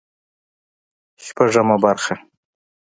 شپږمه 1.25 1.75
برخه 1.83 2.15